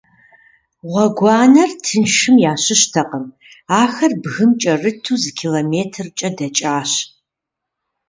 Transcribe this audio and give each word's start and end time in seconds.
Гъуэгуанэр 0.91 1.71
тыншхэм 1.83 2.35
ящыщтэкъым- 2.51 3.25
ахэр 3.81 4.11
бгым 4.21 4.51
кӏэрыту 4.61 5.17
зы 5.21 5.31
километркӏэ 5.39 6.29
дэкӏащ. 6.37 6.91